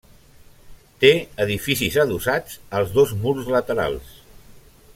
[1.03, 1.11] Té
[1.45, 4.17] edificis adossats als dos murs laterals.